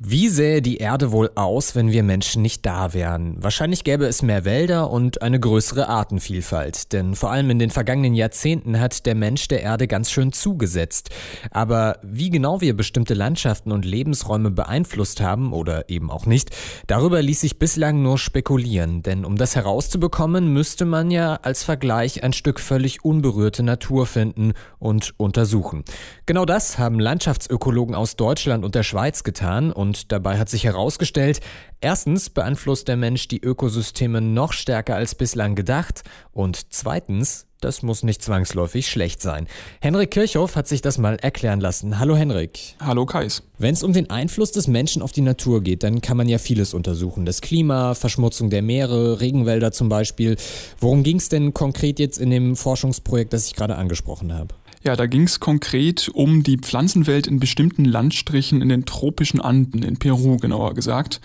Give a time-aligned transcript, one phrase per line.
[0.00, 3.34] Wie sähe die Erde wohl aus, wenn wir Menschen nicht da wären?
[3.42, 8.14] Wahrscheinlich gäbe es mehr Wälder und eine größere Artenvielfalt, denn vor allem in den vergangenen
[8.14, 11.10] Jahrzehnten hat der Mensch der Erde ganz schön zugesetzt.
[11.50, 16.54] Aber wie genau wir bestimmte Landschaften und Lebensräume beeinflusst haben oder eben auch nicht,
[16.86, 22.22] darüber ließ sich bislang nur spekulieren, denn um das herauszubekommen, müsste man ja als Vergleich
[22.22, 25.82] ein Stück völlig unberührte Natur finden und untersuchen.
[26.24, 30.64] Genau das haben Landschaftsökologen aus Deutschland und der Schweiz getan und und dabei hat sich
[30.64, 31.40] herausgestellt,
[31.80, 36.02] erstens beeinflusst der Mensch die Ökosysteme noch stärker als bislang gedacht
[36.32, 39.48] und zweitens, das muss nicht zwangsläufig schlecht sein.
[39.80, 41.98] Henrik Kirchhoff hat sich das mal erklären lassen.
[41.98, 42.76] Hallo Henrik.
[42.80, 43.42] Hallo Kais.
[43.56, 46.36] Wenn es um den Einfluss des Menschen auf die Natur geht, dann kann man ja
[46.36, 47.24] vieles untersuchen.
[47.24, 50.36] Das Klima, Verschmutzung der Meere, Regenwälder zum Beispiel.
[50.78, 54.54] Worum ging es denn konkret jetzt in dem Forschungsprojekt, das ich gerade angesprochen habe?
[54.88, 59.82] Ja, da ging es konkret um die Pflanzenwelt in bestimmten Landstrichen in den tropischen Anden,
[59.82, 61.20] in Peru genauer gesagt.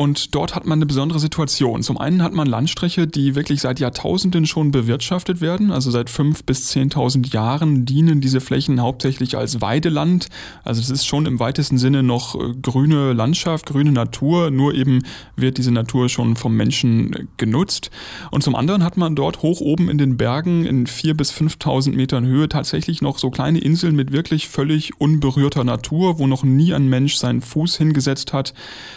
[0.00, 1.82] Und dort hat man eine besondere Situation.
[1.82, 5.70] Zum einen hat man Landstriche, die wirklich seit Jahrtausenden schon bewirtschaftet werden.
[5.70, 10.28] Also seit fünf bis zehntausend Jahren dienen diese Flächen hauptsächlich als Weideland.
[10.64, 14.50] Also es ist schon im weitesten Sinne noch äh, grüne Landschaft, grüne Natur.
[14.50, 15.02] Nur eben
[15.36, 17.90] wird diese Natur schon vom Menschen genutzt.
[18.30, 21.94] Und zum anderen hat man dort hoch oben in den Bergen in vier bis fünftausend
[21.94, 26.72] Metern Höhe tatsächlich noch so kleine Inseln mit wirklich völlig unberührter Natur, wo noch nie
[26.72, 28.54] ein Mensch seinen Fuß hingesetzt hat,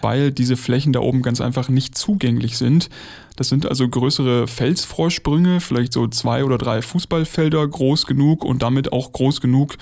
[0.00, 2.88] weil diese Flächen Flächen da oben ganz einfach nicht zugänglich sind.
[3.36, 8.92] Das sind also größere Felsvorsprünge, vielleicht so zwei oder drei Fußballfelder groß genug und damit
[8.92, 9.76] auch groß genug,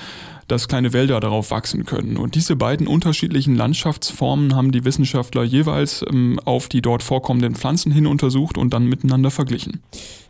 [0.49, 2.17] dass kleine Wälder darauf wachsen können.
[2.17, 7.93] Und diese beiden unterschiedlichen Landschaftsformen haben die Wissenschaftler jeweils ähm, auf die dort vorkommenden Pflanzen
[7.93, 9.81] hin untersucht und dann miteinander verglichen.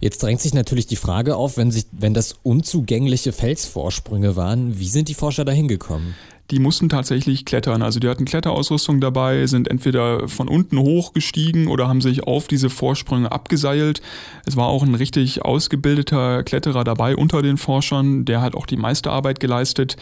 [0.00, 4.88] Jetzt drängt sich natürlich die Frage auf, wenn, sich, wenn das unzugängliche Felsvorsprünge waren, wie
[4.88, 6.14] sind die Forscher da hingekommen?
[6.50, 7.82] Die mussten tatsächlich klettern.
[7.82, 12.70] Also die hatten Kletterausrüstung dabei, sind entweder von unten hochgestiegen oder haben sich auf diese
[12.70, 14.02] Vorsprünge abgeseilt.
[14.46, 18.76] Es war auch ein richtig ausgebildeter Kletterer dabei unter den Forschern, der hat auch die
[18.76, 19.96] meiste Arbeit geleistet.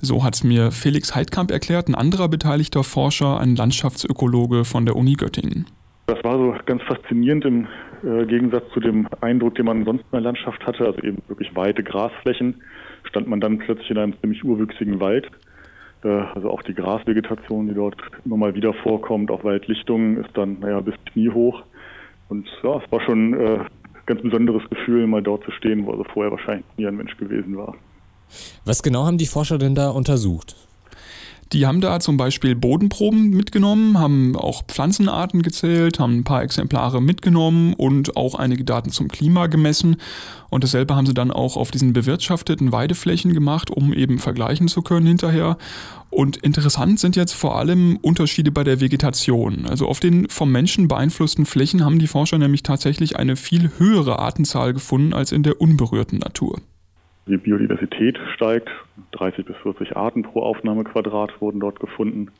[0.00, 4.96] So hat es mir Felix Heidkamp erklärt, ein anderer beteiligter Forscher, ein Landschaftsökologe von der
[4.96, 5.66] Uni Göttingen.
[6.06, 7.66] Das war so ganz faszinierend im
[8.04, 11.54] äh, Gegensatz zu dem Eindruck, den man sonst in der Landschaft hatte, also eben wirklich
[11.56, 12.62] weite Grasflächen,
[13.04, 15.28] stand man dann plötzlich in einem ziemlich urwüchsigen Wald.
[16.06, 20.60] Äh, also auch die Grasvegetation, die dort immer mal wieder vorkommt, auch Waldlichtungen, ist dann
[20.60, 21.62] naja, bis Knie hoch.
[22.28, 23.66] Und ja, es war schon äh, ein
[24.06, 27.56] ganz besonderes Gefühl, mal dort zu stehen, wo also vorher wahrscheinlich nie ein Mensch gewesen
[27.56, 27.74] war.
[28.64, 30.56] Was genau haben die Forscher denn da untersucht?
[31.52, 37.00] Die haben da zum Beispiel Bodenproben mitgenommen, haben auch Pflanzenarten gezählt, haben ein paar Exemplare
[37.00, 39.96] mitgenommen und auch einige Daten zum Klima gemessen.
[40.50, 44.82] Und dasselbe haben sie dann auch auf diesen bewirtschafteten Weideflächen gemacht, um eben vergleichen zu
[44.82, 45.56] können hinterher.
[46.10, 49.66] Und interessant sind jetzt vor allem Unterschiede bei der Vegetation.
[49.66, 54.18] Also auf den vom Menschen beeinflussten Flächen haben die Forscher nämlich tatsächlich eine viel höhere
[54.18, 56.60] Artenzahl gefunden als in der unberührten Natur.
[57.26, 58.68] Die Biodiversität steigt.
[59.12, 62.30] 30 bis 40 Arten pro Aufnahmequadrat wurden dort gefunden.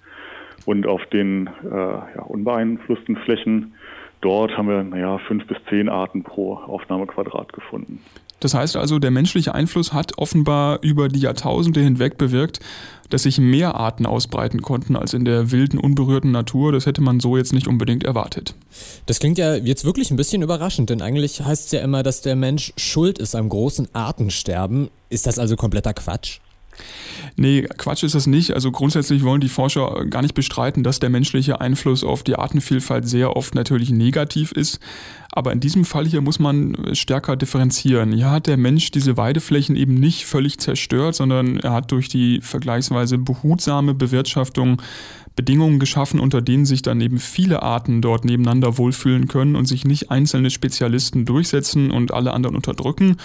[0.65, 3.75] Und auf den äh, ja, unbeeinflussten Flächen
[4.21, 8.01] dort haben wir naja, fünf bis zehn Arten pro Aufnahmequadrat gefunden.
[8.41, 12.61] Das heißt also, der menschliche Einfluss hat offenbar über die Jahrtausende hinweg bewirkt,
[13.09, 16.73] dass sich mehr Arten ausbreiten konnten als in der wilden, unberührten Natur.
[16.73, 18.55] Das hätte man so jetzt nicht unbedingt erwartet.
[19.07, 22.21] Das klingt ja jetzt wirklich ein bisschen überraschend, denn eigentlich heißt es ja immer, dass
[22.21, 24.91] der Mensch schuld ist am großen Artensterben.
[25.09, 26.41] Ist das also kompletter Quatsch?
[27.37, 28.53] Nee, Quatsch ist das nicht.
[28.53, 33.09] Also grundsätzlich wollen die Forscher gar nicht bestreiten, dass der menschliche Einfluss auf die Artenvielfalt
[33.09, 34.81] sehr oft natürlich negativ ist.
[35.33, 38.13] Aber in diesem Fall hier muss man stärker differenzieren.
[38.13, 42.41] Hier hat der Mensch diese Weideflächen eben nicht völlig zerstört, sondern er hat durch die
[42.41, 44.81] vergleichsweise behutsame Bewirtschaftung
[45.37, 49.85] Bedingungen geschaffen, unter denen sich dann eben viele Arten dort nebeneinander wohlfühlen können und sich
[49.85, 53.17] nicht einzelne Spezialisten durchsetzen und alle anderen unterdrücken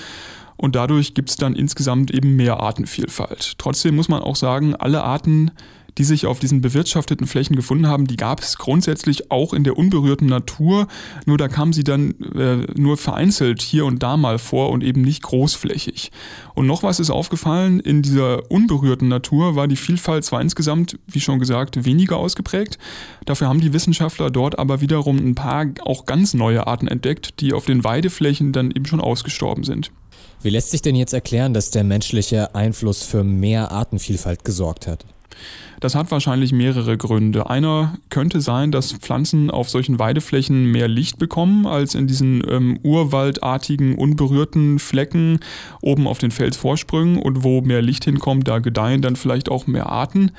[0.61, 3.57] und dadurch gibt es dann insgesamt eben mehr Artenvielfalt.
[3.57, 5.49] Trotzdem muss man auch sagen, alle Arten,
[5.97, 9.77] die sich auf diesen bewirtschafteten Flächen gefunden haben, die gab es grundsätzlich auch in der
[9.77, 10.87] unberührten Natur,
[11.25, 15.01] nur da kamen sie dann äh, nur vereinzelt hier und da mal vor und eben
[15.01, 16.11] nicht großflächig.
[16.53, 21.19] Und noch was ist aufgefallen, in dieser unberührten Natur war die Vielfalt zwar insgesamt, wie
[21.19, 22.77] schon gesagt, weniger ausgeprägt,
[23.25, 27.53] dafür haben die Wissenschaftler dort aber wiederum ein paar auch ganz neue Arten entdeckt, die
[27.53, 29.91] auf den Weideflächen dann eben schon ausgestorben sind.
[30.43, 35.05] Wie lässt sich denn jetzt erklären, dass der menschliche Einfluss für mehr Artenvielfalt gesorgt hat?
[35.79, 37.49] Das hat wahrscheinlich mehrere Gründe.
[37.49, 42.79] Einer könnte sein, dass Pflanzen auf solchen Weideflächen mehr Licht bekommen als in diesen ähm,
[42.83, 45.39] urwaldartigen, unberührten Flecken
[45.81, 49.87] oben auf den Felsvorsprüngen und wo mehr Licht hinkommt, da gedeihen dann vielleicht auch mehr
[49.87, 50.31] Arten.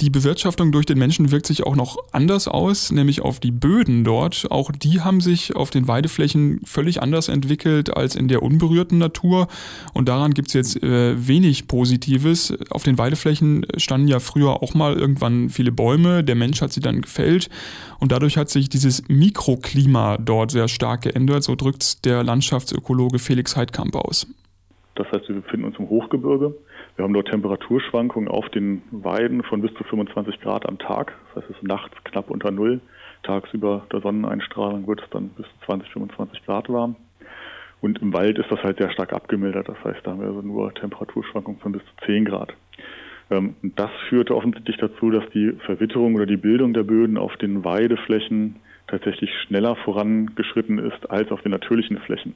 [0.00, 4.04] Die Bewirtschaftung durch den Menschen wirkt sich auch noch anders aus, nämlich auf die Böden
[4.04, 4.46] dort.
[4.50, 9.48] Auch die haben sich auf den Weideflächen völlig anders entwickelt als in der unberührten Natur.
[9.94, 12.52] Und daran gibt es jetzt äh, wenig Positives.
[12.68, 16.22] Auf den Weideflächen standen ja früher auch mal irgendwann viele Bäume.
[16.22, 17.48] Der Mensch hat sie dann gefällt.
[17.98, 21.42] Und dadurch hat sich dieses Mikroklima dort sehr stark geändert.
[21.42, 24.26] So drückt der Landschaftsökologe Felix Heidkamp aus.
[24.96, 26.54] Das heißt, wir befinden uns im Hochgebirge.
[26.96, 31.12] Wir haben dort Temperaturschwankungen auf den Weiden von bis zu 25 Grad am Tag.
[31.34, 32.80] Das heißt, es ist nachts knapp unter Null.
[33.22, 36.96] Tagsüber der Sonneneinstrahlung wird es dann bis 20, 25 Grad warm.
[37.82, 39.68] Und im Wald ist das halt sehr stark abgemildert.
[39.68, 42.54] Das heißt, da haben wir also nur Temperaturschwankungen von bis zu 10 Grad.
[43.30, 47.36] Ähm, und das führte offensichtlich dazu, dass die Verwitterung oder die Bildung der Böden auf
[47.36, 48.56] den Weideflächen
[48.86, 52.34] tatsächlich schneller vorangeschritten ist als auf den natürlichen Flächen.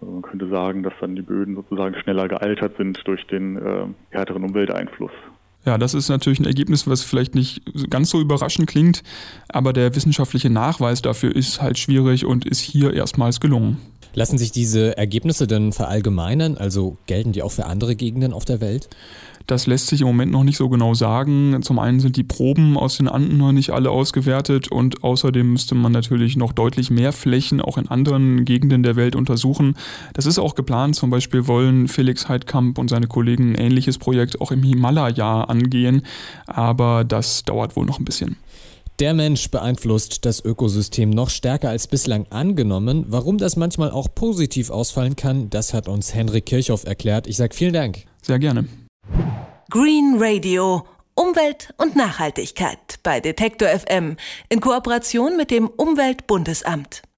[0.00, 3.86] Also man könnte sagen, dass dann die Böden sozusagen schneller gealtert sind durch den äh,
[4.10, 5.12] härteren Umwelteinfluss.
[5.66, 9.02] Ja, das ist natürlich ein Ergebnis, was vielleicht nicht ganz so überraschend klingt,
[9.48, 13.76] aber der wissenschaftliche Nachweis dafür ist halt schwierig und ist hier erstmals gelungen.
[14.14, 16.56] Lassen sich diese Ergebnisse denn verallgemeinern?
[16.56, 18.88] Also gelten die auch für andere Gegenden auf der Welt?
[19.46, 21.60] Das lässt sich im Moment noch nicht so genau sagen.
[21.62, 25.74] Zum einen sind die Proben aus den Anden noch nicht alle ausgewertet und außerdem müsste
[25.74, 29.74] man natürlich noch deutlich mehr Flächen auch in anderen Gegenden der Welt untersuchen.
[30.14, 30.94] Das ist auch geplant.
[30.94, 36.02] Zum Beispiel wollen Felix Heidkamp und seine Kollegen ein ähnliches Projekt auch im Himalaya angehen,
[36.46, 38.36] aber das dauert wohl noch ein bisschen.
[39.00, 43.06] Der Mensch beeinflusst das Ökosystem noch stärker als bislang angenommen.
[43.08, 47.26] Warum das manchmal auch positiv ausfallen kann, das hat uns Henrik Kirchhoff erklärt.
[47.26, 48.04] Ich sage vielen Dank.
[48.20, 48.68] Sehr gerne.
[49.70, 50.84] Green Radio.
[51.14, 54.18] Umwelt und Nachhaltigkeit bei Detektor FM
[54.50, 57.00] in Kooperation mit dem Umweltbundesamt.